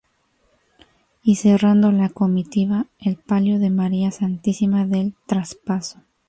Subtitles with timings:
[1.21, 5.99] Y cerrando la comitiva, el palio de María Santísima del Traspaso.